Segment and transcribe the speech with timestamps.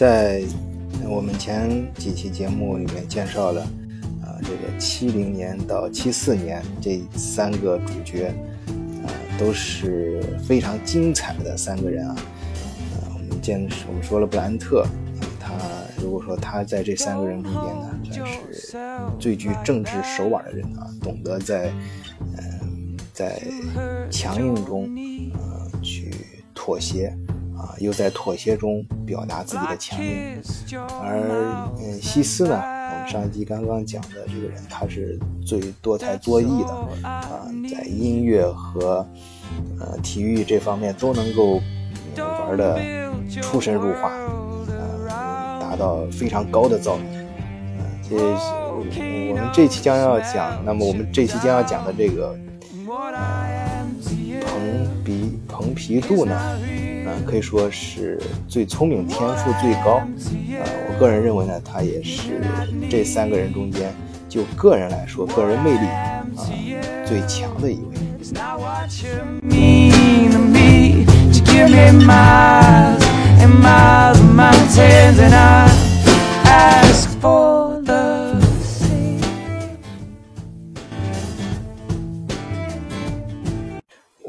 [0.00, 0.42] 在
[1.06, 3.60] 我们前几期节目里面介绍了，
[4.22, 8.28] 啊，这个七零年到七四年这三个主角，
[9.04, 12.16] 啊，都是非常精彩的三个人啊。
[12.16, 14.86] 啊，我们见我们说了布兰特，
[15.38, 15.52] 他
[16.02, 18.78] 如果说他在这三个人中间呢，算是
[19.18, 21.70] 最具政治手腕的人啊，懂得在
[22.38, 23.38] 嗯在
[24.10, 24.86] 强硬中
[25.34, 26.10] 啊去
[26.54, 27.14] 妥协。
[27.60, 30.40] 啊，又在妥协中表达自己的强硬，
[31.02, 37.22] 而嗯，西斯呢，我们上一集刚刚讲的这个人，他是最多才多艺的啊，
[37.70, 39.06] 在音乐和
[39.78, 41.60] 呃体育这方面都能够
[42.16, 42.80] 玩的
[43.42, 44.10] 出神入化，
[45.10, 47.00] 啊，达到非常高的造诣。
[47.76, 48.16] 啊，这
[49.28, 52.34] 我们这期将要讲，那么我们这期将要讲的这个
[54.46, 56.58] 蓬皮蓬皮杜呢？
[57.26, 60.02] 可以说是最聪明、天赋最高。
[60.58, 62.40] 呃，我个人认为呢，他也是
[62.88, 63.94] 这三个人中间，
[64.28, 66.26] 就个人来说，个人魅力啊
[67.06, 67.90] 最强的一位。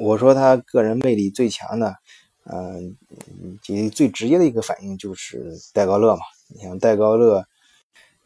[0.04, 1.94] 我说他个人魅力最强呢。
[2.46, 2.96] 嗯，
[3.62, 6.22] 其最直接的一个反应就是戴高乐嘛。
[6.48, 7.46] 你像戴高乐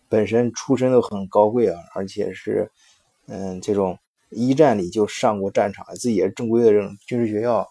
[0.07, 2.71] 本身出身都很高贵啊，而且是
[3.27, 3.97] 嗯这种
[4.29, 7.67] 一战里就上过战场，自己也是正规的这种军事学校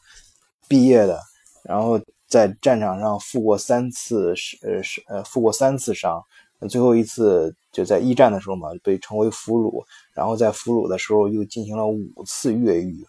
[0.69, 1.19] 毕业的，
[1.63, 6.23] 然后在战场上负过三次是呃是呃负过三次伤，
[6.69, 13.05] 最后一次就在一战的时候嘛被称为俘虏，然后在俘虏的时候又进行了五次越狱。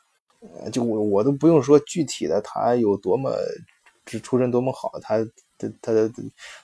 [0.72, 3.32] 就我我都不用说具体的他有多么，
[4.06, 5.20] 这出身多么好，他
[5.58, 5.92] 他他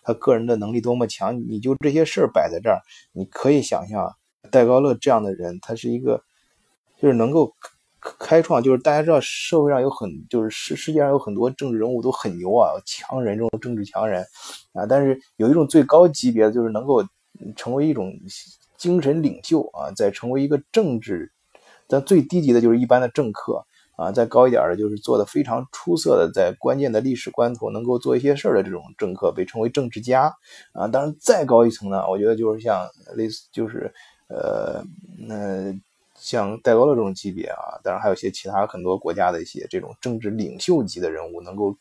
[0.04, 2.82] 他个人的能力多么强，你就这些事儿摆在这儿，
[3.14, 4.16] 你可以想象
[4.50, 6.24] 戴高乐这样的人，他是一个，
[7.00, 7.54] 就是能够
[8.20, 14.26] 开创，就是大家知道社会上有很，就是世世界上有很多政治人物都很牛啊，强人这种政治强人
[14.74, 17.04] 啊，但是有一种最高级别的，就是能够
[17.56, 18.14] 成为一种
[18.78, 21.32] 精神领袖啊，再成为一个政治，
[21.88, 23.66] 但最低级的就是一般的政客。
[23.96, 30.34] 啊，再高一点的，就是做的非常出色的，在关键的历史关头能够做一些事儿的这种政客，被称为政治家。
[30.74, 33.94] 啊，当然再高一层呢，我觉得就是像类似，就是
[34.28, 34.84] 呃，
[35.18, 35.74] 那
[36.16, 41.76] 像戴高乐这种级别啊，当然还有一些其他很多国家的一些这种政治领袖级的人物，能够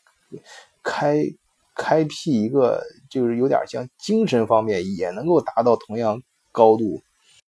[0.83, 1.23] 开
[1.75, 7.01] 开辟一个，就是有点像精神方面也能够达到同样高度，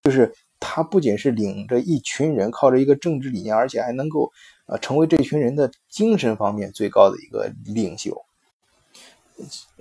[0.04, 4.32] 就是他不仅是领着一群人，靠着一个政治理念，而且还能够。
[4.66, 8.18] 啊，成为这群人的精神方面最高的一个领袖，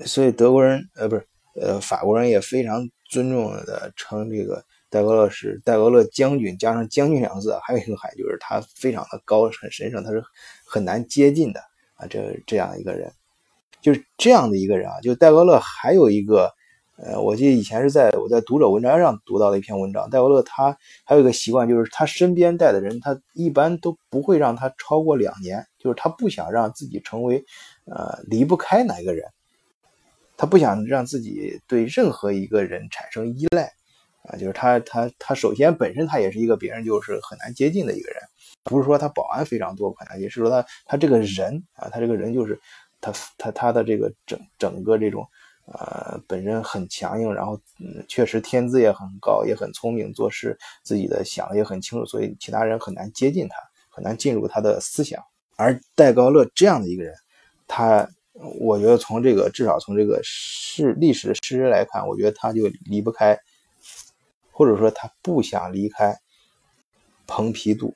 [0.05, 10.21] 所以德国人呃不是呃法国人也非常尊重的称这个戴高乐是戴高乐将军，加上将军两个字，还有一个含义就是他非常的高很神圣，他是
[10.67, 11.61] 很难接近的
[11.95, 13.13] 啊，这这样一个人，
[13.81, 16.53] 就是这样的一个人啊，就戴高乐还有一个。
[16.97, 27.45] 呃，我记得以前是在我在读者文章上读到的一篇文章，戴维勒他还有一个习惯，就是他身边带的人，他一般都不会让他超过两年，就是他不想让自己成为
[27.87, 29.27] 呃离不开哪一个人，
[30.37, 33.73] 他不想让自己对任何一个人产生依赖
[34.25, 38.23] 啊，就是他他他首先本身他也是一个别人就是很难接近的一个人，
[38.63, 42.61] 不是说他保安非常多不难接，是说他他这个人啊，他这个人就是
[43.01, 45.27] 他他他的这个整整个这种。
[45.67, 53.55] 呃，本身很强硬，然后嗯，确实天资也很高，也很聪明，做事自己的想的也很清楚，所以其他人很难接近他，
[53.89, 55.23] 很难进入他的思想。
[55.57, 57.15] 而戴高乐这样的一个人，
[57.69, 58.07] 他，
[58.59, 63.39] 我觉得从这个至少从这个史历史的事实来看，我觉得他就离不开，
[64.51, 66.19] 或者说他不想离开
[67.27, 67.95] 蓬皮杜。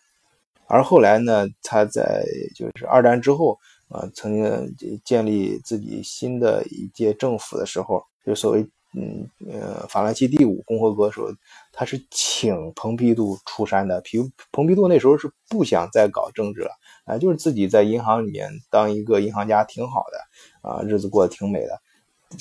[0.69, 2.25] 而后来呢，他在
[2.55, 3.59] 就是二战之后。
[3.89, 11.29] 啊，曾经建立自己新的一届政府的时候，就所谓嗯呃法兰西第五共和国的时候，
[11.73, 14.01] 他是请蓬皮杜出山的。
[14.01, 14.19] 皮
[14.51, 16.71] 蓬皮杜那时候是不想再搞政治了
[17.05, 21.81] 啊，就是自己在银行里面当一个银行家挺好的啊，日子过得挺美的，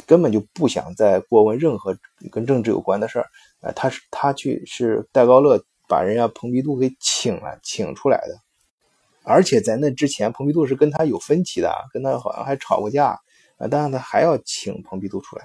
[0.08, 1.96] 根本就不想再过问任何
[2.32, 3.28] 跟政治有关的事儿。
[3.60, 8.45] 啊，他是他去是戴高乐把人家蓬皮杜给请了，请出来的。
[9.28, 13.08] 而且在那之前，蓬皮杜是跟他有分歧的，跟他好像还吵过架
[13.58, 13.68] 啊！
[13.72, 15.44] 但是他还要请蓬皮杜出来。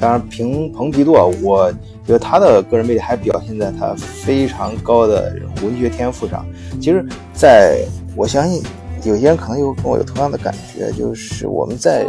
[0.00, 1.12] 当然，凭蓬皮杜，
[1.44, 1.72] 我
[2.04, 6.44] 觉得他的个人魅力还表现在他非常高的文学天赋上。
[6.80, 7.86] 其实，在
[8.16, 8.60] 我相信
[9.06, 12.04] 有些人可能有跟我有同样的感觉，就是我们在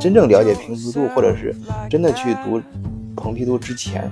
[0.00, 1.54] 真正了解平皮杜，或者是
[1.88, 2.60] 真的去读
[3.14, 4.10] 蓬皮杜之前，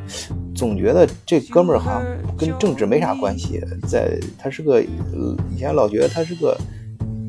[0.54, 2.02] 总觉得这哥们儿好像
[2.38, 3.60] 跟政治没啥关系。
[3.88, 6.56] 在他是个以前老觉得他是个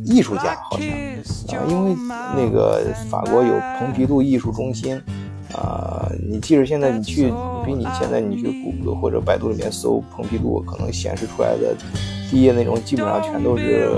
[0.05, 0.87] 艺术家，好像
[1.59, 1.95] 啊，因为
[2.35, 5.01] 那个法国有蓬皮杜艺术中心。
[5.55, 7.31] 啊，你即使现在你去，
[7.63, 11.75] 比你现在你去谷歌或者百度里面搜蓬皮杜，可能显示出来的
[12.31, 13.91] 第一页内容基本上全都是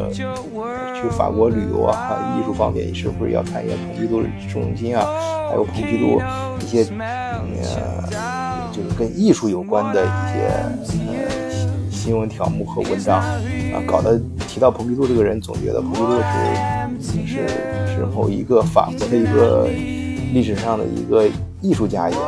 [1.06, 5.06] 去法国旅游啊，艺术方面你是不是要看一下蓬皮杜中心啊，
[5.50, 6.20] 还有蓬皮杜
[6.60, 11.22] 一些呃，就是跟艺术有关的一些呃
[11.92, 13.36] 新闻条目和文章啊，
[13.86, 16.20] 搞得提到蓬皮杜这个人，总觉得蓬皮杜
[17.00, 17.48] 是是
[17.96, 19.68] 是某一个法国的一个。
[20.34, 21.24] 历史上的一个
[21.62, 22.22] 艺术家一样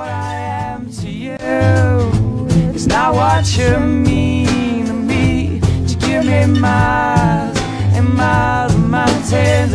[9.31, 9.67] 也。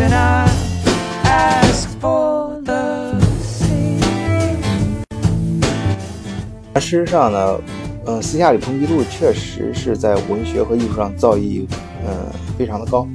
[6.81, 7.61] 事实上呢，
[8.07, 11.67] 嗯，私下里蓬皮杜确实是在文学和艺术上造诣，
[12.05, 13.07] 嗯，非常的高，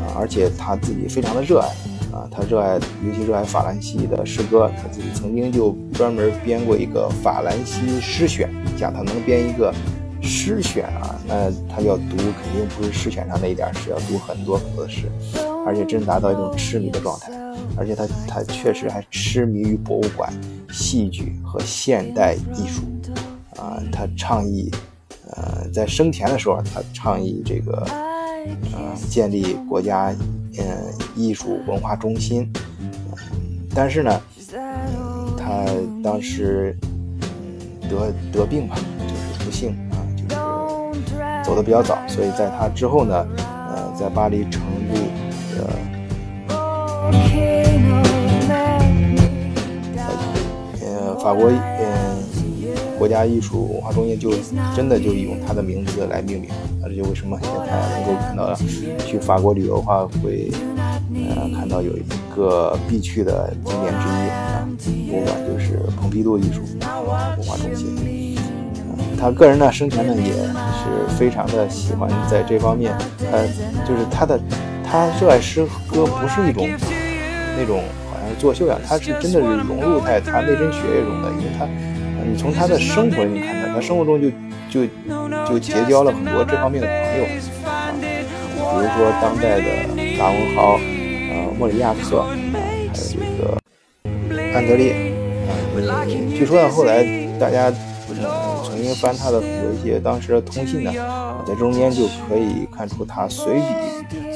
[0.00, 1.68] 啊，而且他自己非常的热爱。
[2.12, 4.70] 啊，他热爱，尤其热爱法兰西的诗歌。
[4.80, 9.70] 他自己曾经就专门编过一个法兰西诗选，讲他能编一个
[10.22, 15.10] 诗选啊，那他要读肯定不是诗选上那一点诗，要读很多很多的诗，
[15.66, 17.30] 而且真达到一种痴迷的状态。
[17.76, 20.32] 而且他他确实还痴迷于博物馆、
[20.70, 22.82] 戏剧和现代艺术
[23.60, 23.82] 啊。
[23.92, 24.70] 他倡议，
[25.32, 27.84] 呃，在生前的时候，他倡议这个，
[28.72, 30.14] 呃，建立国家。
[30.58, 30.64] 嗯，
[31.14, 32.50] 艺术文化中心，
[33.74, 34.20] 但是呢，
[35.36, 35.66] 他
[36.02, 36.74] 当时
[37.82, 38.74] 得得病吧，
[39.06, 44.62] 就是不幸啊，就是走的比较早，所以在他之后呢，呃，在巴黎成，
[50.80, 51.56] 呃，法国嗯
[52.98, 54.30] 国家艺术文化中心就
[54.74, 56.50] 真的就用他的名字来命名。
[56.82, 58.54] 这就为什么现在能够看到，
[59.06, 60.50] 去法国旅游的话，会
[61.12, 62.02] 呃看到有一
[62.34, 64.66] 个必去的景点之一啊，
[65.10, 68.36] 博物馆就是蓬皮杜艺术文化中心。
[69.18, 72.94] 他个人呢，生前呢也是非常的喜欢在这方面，
[73.32, 73.46] 呃，
[73.86, 74.38] 就是他的
[74.84, 76.68] 他热爱诗歌，不是一种
[77.56, 81.66] 那种好像作秀一样，他是真的是融入在他内真血液中的，因为他，
[82.24, 84.30] 你从他的生活里看到，他生活中就。
[84.68, 84.84] 就
[85.48, 87.24] 就结交了很多这方面的朋友
[87.64, 88.02] 啊，比
[88.58, 89.64] 如说当代的
[90.18, 90.78] 达文豪，
[91.30, 93.56] 呃，莫里亚克，还有这个
[94.52, 94.92] 安德烈
[95.46, 96.04] 啊。
[96.36, 97.06] 据说呢，后来
[97.38, 97.72] 大家
[98.86, 100.92] 嗯重新翻他的很多一些当时的通信呢，
[101.46, 103.60] 在中间就可以看出他随笔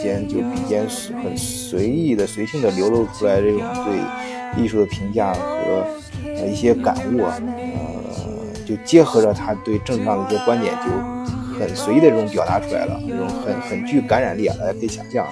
[0.02, 0.84] 间就笔尖
[1.22, 5.84] 很随意的、随性的流露出来这种对艺术的评价和
[6.24, 7.38] 呃一些感悟啊。
[7.40, 8.00] 呃
[8.66, 10.90] 就结合着他对政治上的一些观点，就
[11.58, 15.26] 很随意的这种表达出来了，这种很很具感染力啊，大家可以想象。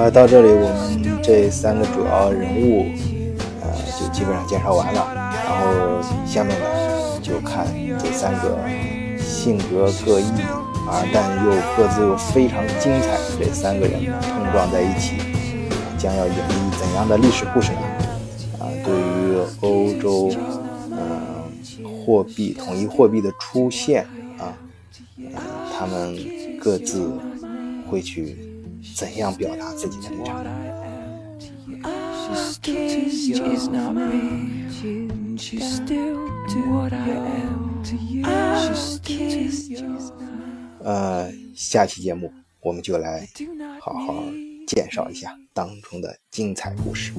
[0.00, 2.86] 啊，到这里我们这三个主要人物，
[3.60, 3.68] 呃，
[4.00, 6.66] 就基本上介绍完了，然后下面呢。
[7.22, 7.66] 就看
[7.98, 8.58] 这三个
[9.20, 10.24] 性格各异
[10.88, 15.16] 啊，但又各自又非常精彩这三个人碰撞在一起，
[15.96, 17.78] 将要演绎怎样的历史故事呢？
[18.58, 20.32] 啊，对于欧洲，
[20.90, 24.04] 嗯，货币统一货币的出现
[24.38, 24.56] 啊，
[25.78, 26.16] 他们
[26.58, 27.12] 各自
[27.88, 28.36] 会去
[28.96, 30.44] 怎样表达自己的立场？
[40.82, 43.28] 呃，下期节目我们就来
[43.80, 44.24] 好好
[44.66, 47.12] 介绍一下当中的精彩故事。